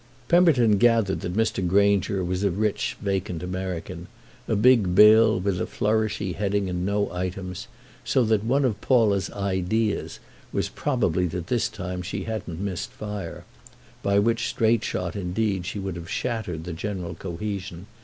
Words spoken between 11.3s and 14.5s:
this time she hadn't missed fire—by which